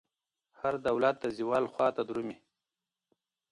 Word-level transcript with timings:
هر 0.59 0.73
دولت 0.87 1.15
د 1.21 1.25
زوال 1.37 1.65
خواته 1.73 2.01
درومي. 2.09 2.37